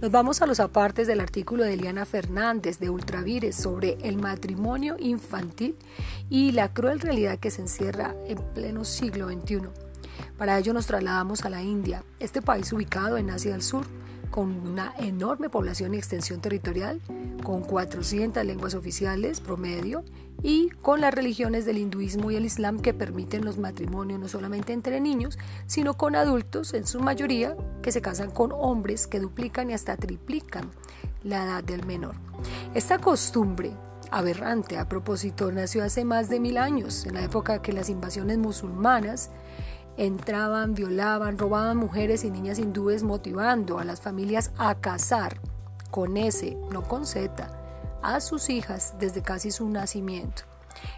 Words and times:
Nos 0.00 0.10
vamos 0.10 0.40
a 0.40 0.46
los 0.46 0.60
apartes 0.60 1.06
del 1.06 1.20
artículo 1.20 1.62
de 1.62 1.74
Eliana 1.74 2.06
Fernández 2.06 2.78
de 2.78 2.88
Ultravires 2.88 3.54
sobre 3.54 3.98
el 4.00 4.16
matrimonio 4.16 4.96
infantil 4.98 5.76
y 6.30 6.52
la 6.52 6.72
cruel 6.72 7.00
realidad 7.00 7.38
que 7.38 7.50
se 7.50 7.60
encierra 7.60 8.14
en 8.26 8.38
pleno 8.54 8.86
siglo 8.86 9.28
XXI. 9.28 9.68
Para 10.38 10.58
ello 10.58 10.72
nos 10.72 10.86
trasladamos 10.86 11.44
a 11.44 11.50
la 11.50 11.62
India, 11.62 12.02
este 12.18 12.40
país 12.40 12.72
ubicado 12.72 13.18
en 13.18 13.28
Asia 13.28 13.52
del 13.52 13.60
Sur, 13.60 13.84
con 14.30 14.66
una 14.66 14.94
enorme 14.98 15.48
población 15.48 15.94
y 15.94 15.98
extensión 15.98 16.40
territorial, 16.40 17.00
con 17.42 17.62
400 17.62 18.44
lenguas 18.44 18.74
oficiales 18.74 19.40
promedio 19.40 20.04
y 20.42 20.70
con 20.82 21.00
las 21.00 21.12
religiones 21.12 21.64
del 21.64 21.78
hinduismo 21.78 22.30
y 22.30 22.36
el 22.36 22.46
islam 22.46 22.80
que 22.80 22.94
permiten 22.94 23.44
los 23.44 23.58
matrimonios 23.58 24.20
no 24.20 24.28
solamente 24.28 24.72
entre 24.72 25.00
niños, 25.00 25.38
sino 25.66 25.94
con 25.94 26.16
adultos, 26.16 26.72
en 26.74 26.86
su 26.86 27.00
mayoría, 27.00 27.56
que 27.82 27.92
se 27.92 28.00
casan 28.00 28.30
con 28.30 28.52
hombres 28.52 29.06
que 29.06 29.20
duplican 29.20 29.70
y 29.70 29.74
hasta 29.74 29.96
triplican 29.96 30.70
la 31.22 31.44
edad 31.44 31.64
del 31.64 31.84
menor. 31.84 32.14
Esta 32.74 32.98
costumbre 32.98 33.72
aberrante 34.10 34.78
a 34.78 34.88
propósito 34.88 35.52
nació 35.52 35.84
hace 35.84 36.04
más 36.04 36.28
de 36.28 36.40
mil 36.40 36.58
años, 36.58 37.06
en 37.06 37.14
la 37.14 37.22
época 37.22 37.62
que 37.62 37.72
las 37.72 37.90
invasiones 37.90 38.38
musulmanas 38.38 39.30
entraban, 40.00 40.74
violaban, 40.74 41.36
robaban 41.36 41.76
mujeres 41.76 42.24
y 42.24 42.30
niñas 42.30 42.58
hindúes 42.58 43.02
motivando 43.02 43.78
a 43.78 43.84
las 43.84 44.00
familias 44.00 44.50
a 44.56 44.74
casar 44.76 45.36
con 45.90 46.16
S, 46.16 46.56
no 46.72 46.82
con 46.82 47.04
Z, 47.04 47.50
a 48.02 48.20
sus 48.20 48.48
hijas 48.48 48.94
desde 48.98 49.20
casi 49.20 49.50
su 49.50 49.68
nacimiento. 49.68 50.49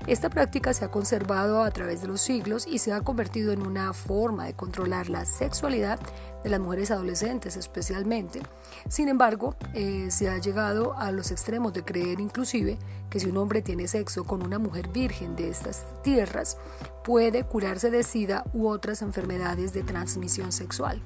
Esta 0.07 0.31
práctica 0.31 0.73
se 0.73 0.85
ha 0.85 0.91
conservado 0.91 1.63
a 1.63 1.71
través 1.71 2.03
de 2.03 2.09
los 2.09 2.21
siglos 2.21 2.67
y 2.67 2.79
se 2.79 2.93
ha 2.93 3.01
convertido 3.01 3.53
en 3.53 3.67
una 3.67 3.93
forma 3.93 4.47
de 4.47 4.55
controlar 4.55 5.09
la 5.09 5.25
sexualidad 5.25 6.01
de 6.43 6.51
las 6.51 6.61
mujeres 6.61 6.91
adolescentes 6.91 7.57
especialmente. 7.57 8.41
Sin 8.89 9.09
embargo, 9.09 9.57
eh, 9.75 10.09
se 10.11 10.29
ha 10.29 10.39
llegado 10.39 10.97
a 10.99 11.13
los 11.13 11.31
extremos 11.31 11.73
de 11.73 11.85
creer 11.85 12.21
inclusive 12.21 12.79
que 13.11 13.21
si 13.21 13.29
un 13.29 13.37
hombre 13.37 13.63
tiene 13.63 13.89
sexo 13.89 14.25
con 14.25 14.43
una 14.43 14.59
mujer 14.59 14.89
virgen 14.89 15.37
de 15.37 15.49
estas 15.51 15.87
tierras, 16.03 16.59
puede 17.05 17.45
curarse 17.45 17.91
de 17.91 18.03
sida 18.03 18.45
u 18.53 18.69
otras 18.69 19.03
enfermedades 19.03 19.73
de 19.73 19.83
transmisión 19.83 20.53
sexual. 20.53 21.03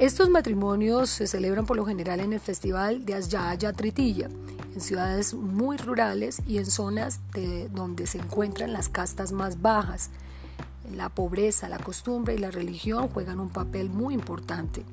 Estos 0.00 0.30
matrimonios 0.30 1.10
se 1.10 1.26
celebran 1.26 1.66
por 1.66 1.76
lo 1.76 1.84
general 1.84 2.20
en 2.20 2.32
el 2.32 2.40
festival 2.40 3.04
de 3.04 3.12
Asyaya 3.12 3.74
Tritilla, 3.74 4.30
en 4.74 4.80
ciudades 4.80 5.34
muy 5.34 5.76
rurales 5.76 6.40
y 6.46 6.56
en 6.56 6.64
zonas 6.64 7.20
donde 7.70 8.06
se 8.06 8.16
encuentran 8.16 8.72
las 8.72 8.88
castas 8.88 9.30
más 9.30 9.60
bajas. 9.60 10.08
La 10.90 11.10
pobreza, 11.10 11.68
la 11.68 11.76
costumbre 11.76 12.34
y 12.34 12.38
la 12.38 12.50
religión 12.50 13.08
juegan 13.08 13.40
un 13.40 13.50
papel 13.50 13.90
muy 13.90 14.14
importante. 14.14 14.86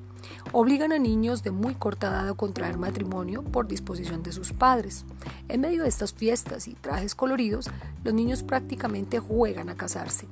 Obligan 0.52 0.92
a 0.92 1.00
niños 1.00 1.42
de 1.42 1.52
muy 1.52 1.76
corta 1.76 2.08
edad 2.08 2.28
a 2.28 2.34
contraer 2.34 2.78
matrimonio 2.78 3.44
por 3.44 3.66
disposición 3.66 4.24
de 4.24 4.34
sus 4.34 4.52
padres. 4.52 5.06
En 5.48 5.62
medio 5.62 5.84
de 5.84 5.90
estas 5.90 6.12
fiestas 6.12 6.68
y 6.68 6.74
trajes 6.74 7.16
coloridos, 7.16 7.70
los 8.04 8.14
niños 8.14 8.44
prácticamente 8.44 9.20
juegan 9.20 9.70
a 9.70 9.76
casarse. 9.76 10.28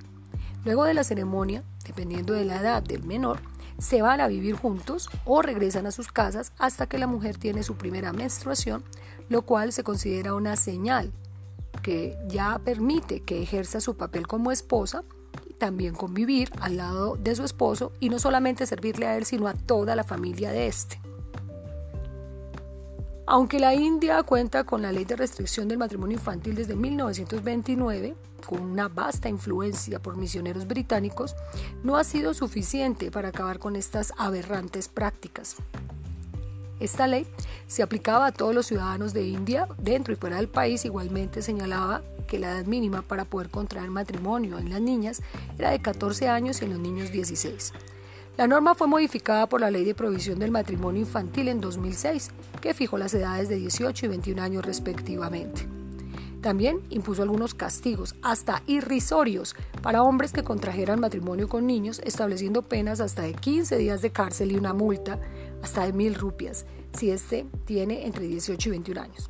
Luego 0.66 0.84
de 0.84 0.96
la 0.96 1.06
ceremonia, 1.06 1.64
dependiendo 1.86 2.34
de 2.34 2.44
la 2.44 2.60
edad 2.60 2.84
del 2.84 3.04
menor, 3.04 3.40
se 3.78 4.02
van 4.02 4.22
a 4.22 4.28
vivir 4.28 4.56
juntos 4.56 5.10
o 5.26 5.42
regresan 5.42 5.86
a 5.86 5.92
sus 5.92 6.12
casas 6.12 6.54
hasta 6.58 6.88
que 6.88 6.98
la 6.98 7.08
mujer 7.08 7.38
tiene 7.38 7.64
su 7.64 7.76
primera 7.76 8.14
menstruación, 8.14 8.84
lo 9.30 9.44
cual 9.44 9.74
se 9.74 9.84
considera 9.84 10.34
una 10.34 10.56
señal 10.56 11.12
que 11.82 12.18
ya 12.28 12.60
permite 12.64 13.22
que 13.22 13.42
ejerza 13.42 13.80
su 13.82 13.98
papel 13.98 14.28
como 14.28 14.52
esposa 14.52 15.04
y 15.48 15.54
también 15.54 15.94
convivir 15.94 16.52
al 16.60 16.78
lado 16.78 17.16
de 17.18 17.36
su 17.36 17.44
esposo 17.44 17.92
y 18.00 18.10
no 18.10 18.20
solamente 18.20 18.66
servirle 18.66 19.08
a 19.08 19.18
él, 19.18 19.26
sino 19.26 19.48
a 19.48 19.54
toda 19.54 19.96
la 19.96 20.04
familia 20.04 20.52
de 20.52 20.68
este. 20.68 21.05
Aunque 23.28 23.60
la 23.60 23.74
India 23.74 24.22
cuenta 24.22 24.66
con 24.66 24.84
la 24.84 24.92
ley 24.92 25.04
de 25.04 25.16
restricción 25.16 25.68
del 25.68 25.80
matrimonio 25.80 26.18
infantil 26.18 26.54
desde 26.54 26.76
1929, 26.76 28.16
con 28.46 28.62
una 28.62 28.88
vasta 28.88 29.30
influencia 29.30 30.00
por 30.00 30.16
misioneros 30.16 30.68
británicos, 30.68 31.36
no 31.84 31.98
ha 31.98 32.04
sido 32.04 32.36
suficiente 32.36 33.10
para 33.10 33.30
acabar 33.30 33.58
con 33.58 33.76
estas 33.76 34.14
aberrantes 34.18 34.90
prácticas. 34.90 35.56
Esta 36.80 37.08
ley 37.08 37.26
se 37.68 37.82
aplicaba 37.82 38.28
a 38.28 38.32
todos 38.32 38.54
los 38.54 38.68
ciudadanos 38.68 39.14
de 39.14 39.26
India 39.26 39.68
dentro 39.80 40.14
y 40.14 40.18
fuera 40.18 40.36
del 40.36 40.50
país. 40.50 40.86
Igualmente 40.86 41.42
señalaba 41.42 42.04
que 42.28 42.38
la 42.38 42.52
edad 42.52 42.66
mínima 42.66 43.02
para 43.02 43.26
poder 43.26 43.50
contraer 43.50 43.90
matrimonio 43.90 44.60
en 44.60 44.70
las 44.70 44.82
niñas 44.82 45.22
era 45.58 45.72
de 45.72 45.80
14 45.80 46.28
años 46.28 46.62
y 46.62 46.66
en 46.66 46.72
los 46.72 46.80
niños 46.80 47.12
16. 47.12 47.74
La 48.38 48.48
norma 48.48 48.76
fue 48.76 48.88
modificada 48.88 49.48
por 49.48 49.62
la 49.62 49.72
Ley 49.72 49.86
de 49.86 49.96
Provisión 49.96 50.40
del 50.40 50.52
Matrimonio 50.52 51.00
Infantil 51.00 51.48
en 51.48 51.62
2006, 51.62 52.32
que 52.60 52.74
fijó 52.74 52.98
las 52.98 53.14
edades 53.14 53.48
de 53.48 53.56
18 53.56 54.06
y 54.06 54.10
21 54.10 54.42
años 54.42 54.66
respectivamente. 54.66 55.70
También 56.42 56.82
impuso 56.90 57.24
algunos 57.24 57.54
castigos, 57.54 58.16
hasta 58.22 58.62
irrisorios, 58.68 59.56
para 59.82 60.04
hombres 60.04 60.34
que 60.34 60.44
contrajeran 60.44 61.00
matrimonio 61.00 61.48
con 61.48 61.66
niños, 61.66 62.02
estableciendo 62.04 62.62
penas 62.62 63.00
hasta 63.00 63.22
de 63.22 63.34
15 63.34 63.78
días 63.78 64.02
de 64.02 64.12
cárcel 64.12 64.52
y 64.52 64.58
una 64.58 64.74
multa 64.74 65.18
hasta 65.64 65.86
de 65.86 65.94
mil 65.94 66.14
rupias, 66.14 66.66
si 66.92 67.12
éste 67.12 67.48
tiene 67.64 68.06
entre 68.06 68.28
18 68.28 68.68
y 68.68 68.72
21 68.72 69.02
años. 69.02 69.30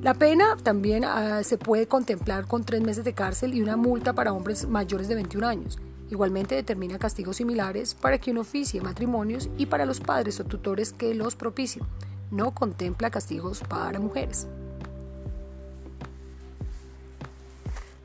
La 0.00 0.14
pena 0.14 0.56
también 0.62 1.04
ah, 1.04 1.42
se 1.42 1.58
puede 1.58 1.88
contemplar 1.88 2.46
con 2.46 2.64
tres 2.64 2.82
meses 2.82 3.02
de 3.02 3.14
cárcel 3.14 3.52
y 3.54 3.62
una 3.62 3.76
multa 3.76 4.12
para 4.12 4.32
hombres 4.32 4.68
mayores 4.68 5.08
de 5.08 5.16
21 5.16 5.46
años. 5.46 5.78
Igualmente 6.12 6.54
determina 6.54 6.98
castigos 6.98 7.38
similares 7.38 7.94
para 7.94 8.18
quien 8.18 8.36
oficie 8.36 8.82
matrimonios 8.82 9.48
y 9.56 9.64
para 9.64 9.86
los 9.86 9.98
padres 9.98 10.38
o 10.40 10.44
tutores 10.44 10.92
que 10.92 11.14
los 11.14 11.36
propicien. 11.36 11.86
No 12.30 12.50
contempla 12.50 13.08
castigos 13.08 13.62
para 13.66 13.98
mujeres. 13.98 14.46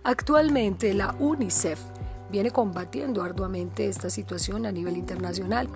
Actualmente 0.05 0.93
la 0.93 1.17
UNICEF 1.19 1.81
viene 2.31 2.51
combatiendo 2.51 3.23
arduamente 3.23 3.89
esta 3.89 4.09
situación 4.09 4.65
a 4.65 4.71
nivel 4.71 4.95
internacional 4.95 5.67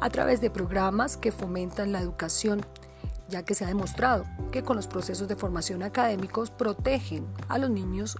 a 0.00 0.10
través 0.10 0.40
de 0.40 0.48
programas 0.48 1.16
que 1.16 1.32
fomentan 1.32 1.90
la 1.90 2.00
educación, 2.00 2.64
ya 3.28 3.42
que 3.42 3.56
se 3.56 3.64
ha 3.64 3.68
demostrado 3.68 4.26
que 4.52 4.62
con 4.62 4.76
los 4.76 4.86
procesos 4.86 5.26
de 5.26 5.34
formación 5.34 5.82
académicos 5.82 6.52
protegen 6.52 7.26
a 7.48 7.58
los 7.58 7.68
niños 7.68 8.16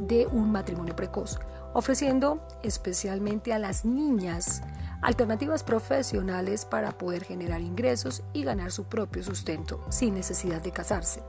de 0.00 0.26
un 0.26 0.50
matrimonio 0.50 0.96
precoz 0.96 1.38
ofreciendo 1.74 2.46
especialmente 2.62 3.52
a 3.52 3.58
las 3.58 3.84
niñas 3.84 4.62
alternativas 5.02 5.62
profesionales 5.62 6.64
para 6.64 6.92
poder 6.92 7.24
generar 7.24 7.60
ingresos 7.60 8.22
y 8.32 8.44
ganar 8.44 8.72
su 8.72 8.84
propio 8.84 9.22
sustento 9.22 9.84
sin 9.90 10.14
necesidad 10.14 10.60
de 10.60 10.72
casarse. 10.72 11.22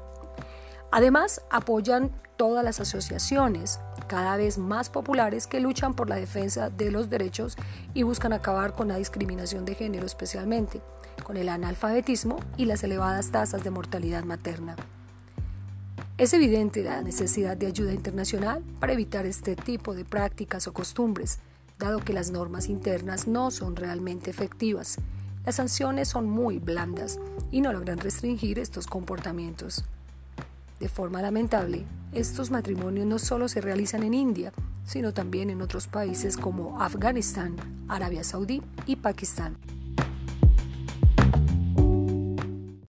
Además, 0.91 1.44
apoyan 1.51 2.11
todas 2.35 2.63
las 2.63 2.79
asociaciones 2.79 3.79
cada 4.07 4.38
vez 4.38 4.57
más 4.57 4.89
populares 4.89 5.45
que 5.45 5.59
luchan 5.59 5.94
por 5.94 6.09
la 6.09 6.16
defensa 6.16 6.72
de 6.72 6.89
los 6.89 7.09
derechos 7.09 7.57
y 7.94 8.03
buscan 8.03 8.33
acabar 8.33 8.73
con 8.73 8.88
la 8.88 8.95
discriminación 8.95 9.66
de 9.66 9.75
género 9.75 10.07
especialmente, 10.07 10.81
con 11.23 11.38
el 11.38 11.49
analfabetismo 11.49 12.39
y 12.57 12.66
las 12.66 12.83
elevadas 12.83 13.29
tasas 13.29 13.63
de 13.63 13.69
mortalidad 13.69 14.23
materna. 14.23 14.75
Es 16.19 16.34
evidente 16.34 16.84
la 16.84 17.02
necesidad 17.02 17.56
de 17.56 17.68
ayuda 17.68 17.94
internacional 17.94 18.62
para 18.81 18.91
evitar 18.91 19.25
este 19.25 19.56
tipo 19.56 19.96
de 19.96 20.03
prácticas 20.03 20.68
o 20.68 20.74
costumbres, 20.74 21.40
dado 21.78 22.00
que 22.00 22.12
las 22.12 22.30
normas 22.30 22.68
internas 22.68 23.25
no 23.25 23.52
son 23.52 23.78
realmente 23.78 24.29
efectivas. 24.29 24.97
Las 25.46 25.56
sanciones 25.56 26.09
son 26.09 26.29
muy 26.29 26.59
blandas 26.59 27.22
y 27.52 27.62
no 27.62 27.72
logran 27.72 28.00
restringir 28.00 28.59
estos 28.59 28.85
comportamientos. 28.85 29.85
De 30.81 30.90
forma 30.90 31.22
lamentable, 31.22 31.85
estos 32.12 32.52
matrimonios 32.52 33.08
no 33.08 33.18
solo 33.18 33.47
se 33.47 33.62
realizan 33.62 34.03
en 34.03 34.14
India, 34.14 34.52
sino 34.84 35.14
también 35.14 35.49
en 35.49 35.61
otros 35.61 35.88
países 35.88 36.35
como 36.35 36.82
Afganistán, 36.82 37.55
Arabia 37.88 38.26
Saudí 38.26 38.61
y 38.85 38.97
Pakistán. 38.97 39.55